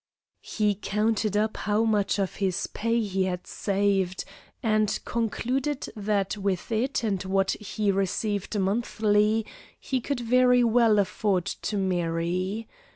He 0.41 0.73
counted 0.73 1.37
up 1.37 1.57
how 1.57 1.83
much 1.83 2.17
of 2.17 2.37
his 2.37 2.65
pay 2.65 2.99
he 3.01 3.25
had 3.25 3.45
saved, 3.45 4.25
and 4.63 4.97
concluded 5.05 5.89
that 5.95 6.35
with 6.37 6.71
it 6.71 7.03
and 7.03 7.19
with 7.23 7.31
what 7.31 7.51
he 7.51 7.91
received 7.91 8.59
monthly 8.59 9.45
he 9.79 10.01
could 10.01 10.21
very 10.21 10.63
well 10.63 10.97
afford 10.97 11.45
to 11.45 11.77
marry. 11.77 12.67